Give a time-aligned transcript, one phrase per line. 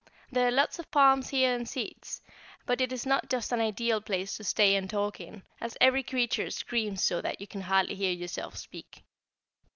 [0.31, 2.23] There are lots of palms here and seats,
[2.65, 6.01] but it is not just an ideal place to stay and talk in, as every
[6.01, 9.03] creature screams so that you can hardly hear yourself speak.